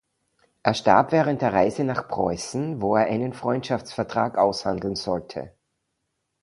Er 0.63 0.73
starb 0.73 1.11
während 1.11 1.43
der 1.43 1.53
Reise 1.53 1.83
nach 1.83 2.07
Preußen, 2.07 2.81
wo 2.81 2.95
er 2.95 3.05
einen 3.05 3.33
Freundschaftsvertrag 3.33 4.35
aushandeln 4.35 4.95
sollte. 4.95 5.51